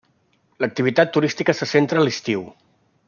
[0.63, 2.47] L'activitat turística se centra a l'estiu.